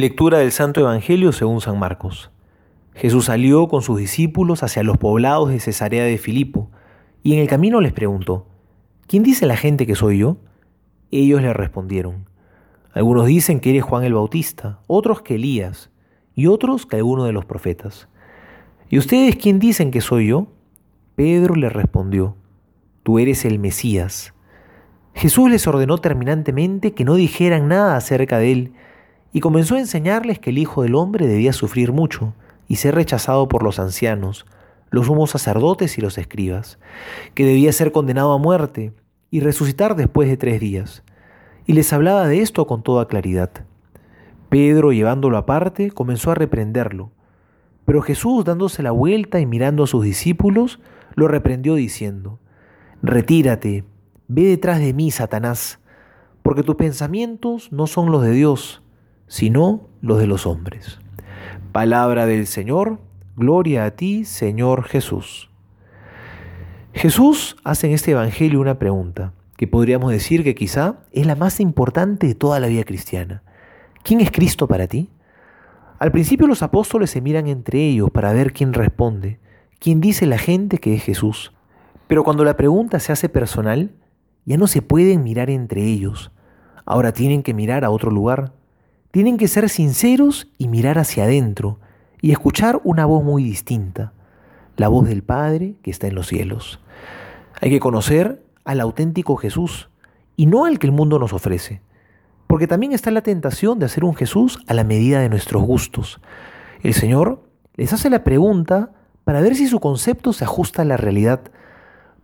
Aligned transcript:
Lectura 0.00 0.38
del 0.38 0.50
Santo 0.50 0.80
Evangelio 0.80 1.30
según 1.30 1.60
San 1.60 1.78
Marcos. 1.78 2.30
Jesús 2.94 3.26
salió 3.26 3.68
con 3.68 3.82
sus 3.82 3.98
discípulos 3.98 4.62
hacia 4.62 4.82
los 4.82 4.96
poblados 4.96 5.50
de 5.50 5.60
Cesarea 5.60 6.04
de 6.04 6.16
Filipo, 6.16 6.70
y 7.22 7.34
en 7.34 7.40
el 7.40 7.48
camino 7.48 7.82
les 7.82 7.92
preguntó, 7.92 8.46
¿quién 9.06 9.22
dice 9.22 9.44
la 9.44 9.58
gente 9.58 9.86
que 9.86 9.94
soy 9.94 10.16
yo? 10.16 10.38
Ellos 11.10 11.42
le 11.42 11.52
respondieron, 11.52 12.30
algunos 12.94 13.26
dicen 13.26 13.60
que 13.60 13.68
eres 13.68 13.82
Juan 13.82 14.02
el 14.04 14.14
Bautista, 14.14 14.78
otros 14.86 15.20
que 15.20 15.34
Elías, 15.34 15.90
y 16.34 16.46
otros 16.46 16.86
que 16.86 16.96
alguno 16.96 17.24
de 17.24 17.32
los 17.32 17.44
profetas. 17.44 18.08
¿Y 18.88 18.96
ustedes 18.96 19.36
quién 19.36 19.58
dicen 19.58 19.90
que 19.90 20.00
soy 20.00 20.28
yo? 20.28 20.46
Pedro 21.14 21.56
le 21.56 21.68
respondió, 21.68 22.36
tú 23.02 23.18
eres 23.18 23.44
el 23.44 23.58
Mesías. 23.58 24.32
Jesús 25.12 25.50
les 25.50 25.66
ordenó 25.66 25.98
terminantemente 25.98 26.94
que 26.94 27.04
no 27.04 27.16
dijeran 27.16 27.68
nada 27.68 27.96
acerca 27.96 28.38
de 28.38 28.52
él, 28.52 28.72
y 29.32 29.40
comenzó 29.40 29.76
a 29.76 29.80
enseñarles 29.80 30.38
que 30.38 30.50
el 30.50 30.58
Hijo 30.58 30.82
del 30.82 30.94
Hombre 30.94 31.26
debía 31.26 31.52
sufrir 31.52 31.92
mucho 31.92 32.34
y 32.68 32.76
ser 32.76 32.94
rechazado 32.94 33.48
por 33.48 33.62
los 33.62 33.78
ancianos, 33.78 34.46
los 34.90 35.06
sumos 35.06 35.30
sacerdotes 35.30 35.98
y 35.98 36.00
los 36.00 36.18
escribas, 36.18 36.78
que 37.34 37.44
debía 37.44 37.72
ser 37.72 37.92
condenado 37.92 38.32
a 38.32 38.38
muerte 38.38 38.92
y 39.30 39.40
resucitar 39.40 39.94
después 39.94 40.28
de 40.28 40.36
tres 40.36 40.60
días. 40.60 41.04
Y 41.66 41.74
les 41.74 41.92
hablaba 41.92 42.26
de 42.26 42.40
esto 42.40 42.66
con 42.66 42.82
toda 42.82 43.06
claridad. 43.06 43.50
Pedro, 44.48 44.92
llevándolo 44.92 45.36
aparte, 45.36 45.92
comenzó 45.92 46.32
a 46.32 46.34
reprenderlo. 46.34 47.12
Pero 47.84 48.02
Jesús, 48.02 48.44
dándose 48.44 48.82
la 48.82 48.90
vuelta 48.90 49.40
y 49.40 49.46
mirando 49.46 49.84
a 49.84 49.86
sus 49.86 50.04
discípulos, 50.04 50.80
lo 51.14 51.28
reprendió 51.28 51.76
diciendo, 51.76 52.40
Retírate, 53.02 53.84
ve 54.26 54.44
detrás 54.44 54.80
de 54.80 54.92
mí, 54.92 55.10
Satanás, 55.10 55.78
porque 56.42 56.62
tus 56.62 56.74
pensamientos 56.76 57.72
no 57.72 57.86
son 57.86 58.10
los 58.10 58.22
de 58.22 58.32
Dios, 58.32 58.82
sino 59.30 59.86
los 60.02 60.18
de 60.18 60.26
los 60.26 60.44
hombres. 60.44 60.98
Palabra 61.70 62.26
del 62.26 62.48
Señor, 62.48 62.98
gloria 63.36 63.84
a 63.84 63.92
ti, 63.92 64.24
Señor 64.24 64.82
Jesús. 64.82 65.48
Jesús 66.92 67.56
hace 67.62 67.86
en 67.86 67.92
este 67.92 68.10
Evangelio 68.10 68.60
una 68.60 68.80
pregunta 68.80 69.32
que 69.56 69.68
podríamos 69.68 70.10
decir 70.10 70.42
que 70.42 70.56
quizá 70.56 70.96
es 71.12 71.26
la 71.26 71.36
más 71.36 71.60
importante 71.60 72.26
de 72.26 72.34
toda 72.34 72.58
la 72.58 72.66
vida 72.66 72.82
cristiana. 72.82 73.44
¿Quién 74.02 74.20
es 74.20 74.32
Cristo 74.32 74.66
para 74.66 74.88
ti? 74.88 75.10
Al 76.00 76.10
principio 76.10 76.48
los 76.48 76.64
apóstoles 76.64 77.10
se 77.10 77.20
miran 77.20 77.46
entre 77.46 77.78
ellos 77.86 78.10
para 78.10 78.32
ver 78.32 78.52
quién 78.52 78.72
responde, 78.72 79.38
quién 79.78 80.00
dice 80.00 80.26
la 80.26 80.38
gente 80.38 80.78
que 80.78 80.96
es 80.96 81.04
Jesús. 81.04 81.52
Pero 82.08 82.24
cuando 82.24 82.42
la 82.44 82.56
pregunta 82.56 82.98
se 82.98 83.12
hace 83.12 83.28
personal, 83.28 83.92
ya 84.44 84.56
no 84.56 84.66
se 84.66 84.82
pueden 84.82 85.22
mirar 85.22 85.50
entre 85.50 85.84
ellos. 85.84 86.32
Ahora 86.84 87.12
tienen 87.12 87.44
que 87.44 87.54
mirar 87.54 87.84
a 87.84 87.90
otro 87.90 88.10
lugar, 88.10 88.54
tienen 89.10 89.36
que 89.36 89.48
ser 89.48 89.68
sinceros 89.68 90.48
y 90.58 90.68
mirar 90.68 90.98
hacia 90.98 91.24
adentro 91.24 91.78
y 92.20 92.32
escuchar 92.32 92.80
una 92.84 93.06
voz 93.06 93.24
muy 93.24 93.42
distinta, 93.42 94.12
la 94.76 94.88
voz 94.88 95.08
del 95.08 95.22
Padre 95.22 95.74
que 95.82 95.90
está 95.90 96.06
en 96.06 96.14
los 96.14 96.28
cielos. 96.28 96.80
Hay 97.60 97.70
que 97.70 97.80
conocer 97.80 98.42
al 98.64 98.80
auténtico 98.80 99.36
Jesús 99.36 99.88
y 100.36 100.46
no 100.46 100.64
al 100.64 100.78
que 100.78 100.86
el 100.86 100.92
mundo 100.92 101.18
nos 101.18 101.32
ofrece, 101.32 101.82
porque 102.46 102.66
también 102.66 102.92
está 102.92 103.10
la 103.10 103.22
tentación 103.22 103.78
de 103.78 103.86
hacer 103.86 104.04
un 104.04 104.14
Jesús 104.14 104.58
a 104.66 104.74
la 104.74 104.84
medida 104.84 105.20
de 105.20 105.28
nuestros 105.28 105.62
gustos. 105.62 106.20
El 106.82 106.94
Señor 106.94 107.42
les 107.74 107.92
hace 107.92 108.10
la 108.10 108.24
pregunta 108.24 108.92
para 109.24 109.40
ver 109.40 109.54
si 109.56 109.66
su 109.66 109.80
concepto 109.80 110.32
se 110.32 110.44
ajusta 110.44 110.82
a 110.82 110.84
la 110.84 110.96
realidad, 110.96 111.40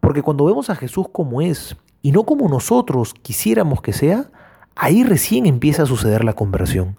porque 0.00 0.22
cuando 0.22 0.44
vemos 0.44 0.68
a 0.68 0.76
Jesús 0.76 1.06
como 1.12 1.42
es 1.42 1.76
y 2.02 2.12
no 2.12 2.24
como 2.24 2.48
nosotros 2.48 3.14
quisiéramos 3.14 3.82
que 3.82 3.92
sea, 3.92 4.30
Ahí 4.76 5.04
recién 5.04 5.46
empieza 5.46 5.82
a 5.82 5.86
suceder 5.86 6.24
la 6.24 6.32
conversión. 6.32 6.96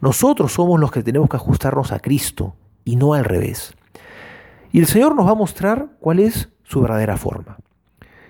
Nosotros 0.00 0.52
somos 0.52 0.80
los 0.80 0.90
que 0.90 1.02
tenemos 1.02 1.28
que 1.28 1.36
ajustarnos 1.36 1.92
a 1.92 2.00
Cristo 2.00 2.54
y 2.84 2.96
no 2.96 3.14
al 3.14 3.24
revés. 3.24 3.74
Y 4.72 4.80
el 4.80 4.86
Señor 4.86 5.14
nos 5.14 5.26
va 5.26 5.32
a 5.32 5.36
mostrar 5.36 5.88
cuál 6.00 6.18
es 6.18 6.50
su 6.64 6.80
verdadera 6.80 7.16
forma. 7.16 7.58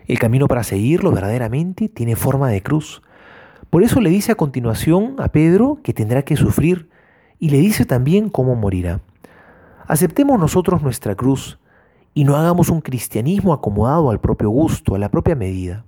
El 0.07 0.19
camino 0.19 0.47
para 0.47 0.63
seguirlo 0.63 1.11
verdaderamente 1.11 1.89
tiene 1.89 2.17
forma 2.17 2.51
de 2.51 2.63
cruz. 2.63 3.03
Por 3.71 3.83
eso 3.83 4.01
le 4.01 4.11
dice 4.11 4.33
a 4.33 4.37
continuación 4.37 5.17
a 5.19 5.29
Pedro 5.29 5.79
que 5.83 5.95
tendrá 5.95 6.23
que 6.23 6.37
sufrir 6.37 6.91
y 7.39 7.49
le 7.49 7.59
dice 7.59 7.87
también 7.87 8.29
cómo 8.29 8.55
morirá. 8.55 9.01
Aceptemos 9.87 10.39
nosotros 10.39 10.83
nuestra 10.83 11.15
cruz 11.15 11.59
y 12.13 12.25
no 12.25 12.37
hagamos 12.37 12.69
un 12.69 12.81
cristianismo 12.81 13.53
acomodado 13.53 14.11
al 14.11 14.21
propio 14.21 14.51
gusto, 14.51 14.95
a 14.95 14.99
la 14.99 15.11
propia 15.11 15.35
medida. 15.35 15.85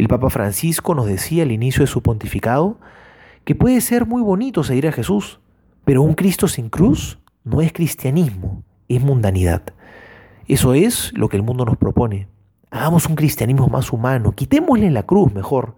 El 0.00 0.08
Papa 0.08 0.30
Francisco 0.30 0.94
nos 0.94 1.04
decía 1.04 1.42
al 1.42 1.52
inicio 1.52 1.82
de 1.82 1.86
su 1.86 2.02
pontificado 2.02 2.78
que 3.44 3.54
puede 3.54 3.82
ser 3.82 4.06
muy 4.06 4.22
bonito 4.22 4.64
seguir 4.64 4.88
a 4.88 4.92
Jesús, 4.92 5.40
pero 5.84 6.00
un 6.00 6.14
Cristo 6.14 6.48
sin 6.48 6.70
cruz 6.70 7.18
no 7.44 7.60
es 7.60 7.70
cristianismo, 7.74 8.62
es 8.88 9.02
mundanidad. 9.02 9.62
Eso 10.48 10.72
es 10.72 11.12
lo 11.12 11.28
que 11.28 11.36
el 11.36 11.42
mundo 11.42 11.66
nos 11.66 11.76
propone. 11.76 12.28
Hagamos 12.70 13.10
un 13.10 13.14
cristianismo 13.14 13.68
más 13.68 13.92
humano, 13.92 14.32
quitémosle 14.32 14.90
la 14.90 15.02
cruz 15.02 15.34
mejor. 15.34 15.76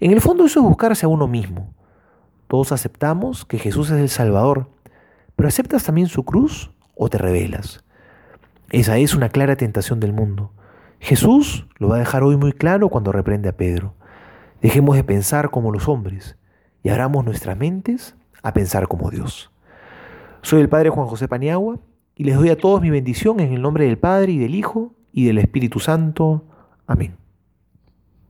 En 0.00 0.12
el 0.12 0.22
fondo 0.22 0.46
eso 0.46 0.60
es 0.60 0.64
buscarse 0.64 1.04
a 1.04 1.10
uno 1.10 1.28
mismo. 1.28 1.74
Todos 2.48 2.72
aceptamos 2.72 3.44
que 3.44 3.58
Jesús 3.58 3.90
es 3.90 4.00
el 4.00 4.08
Salvador, 4.08 4.70
pero 5.36 5.50
¿aceptas 5.50 5.84
también 5.84 6.06
su 6.06 6.24
cruz 6.24 6.70
o 6.96 7.10
te 7.10 7.18
rebelas? 7.18 7.84
Esa 8.70 8.96
es 8.96 9.14
una 9.14 9.28
clara 9.28 9.56
tentación 9.56 10.00
del 10.00 10.14
mundo. 10.14 10.52
Jesús 11.02 11.66
lo 11.78 11.88
va 11.88 11.96
a 11.96 11.98
dejar 11.98 12.22
hoy 12.22 12.36
muy 12.36 12.52
claro 12.52 12.88
cuando 12.88 13.10
reprende 13.10 13.48
a 13.48 13.56
Pedro. 13.56 13.92
Dejemos 14.60 14.94
de 14.94 15.02
pensar 15.02 15.50
como 15.50 15.72
los 15.72 15.88
hombres 15.88 16.36
y 16.84 16.90
abramos 16.90 17.24
nuestras 17.24 17.58
mentes 17.58 18.14
a 18.40 18.52
pensar 18.52 18.86
como 18.86 19.10
Dios. 19.10 19.50
Soy 20.42 20.60
el 20.60 20.68
Padre 20.68 20.90
Juan 20.90 21.08
José 21.08 21.26
Paniagua 21.26 21.80
y 22.14 22.22
les 22.22 22.36
doy 22.36 22.50
a 22.50 22.56
todos 22.56 22.80
mi 22.80 22.90
bendición 22.90 23.40
en 23.40 23.52
el 23.52 23.62
nombre 23.62 23.86
del 23.86 23.98
Padre 23.98 24.30
y 24.30 24.38
del 24.38 24.54
Hijo 24.54 24.94
y 25.12 25.26
del 25.26 25.38
Espíritu 25.38 25.80
Santo. 25.80 26.44
Amén. 26.86 27.16